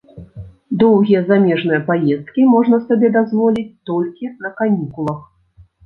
[0.83, 5.19] Доўгія замежныя паездкі можна сабе дазволіць толькі на канікулах.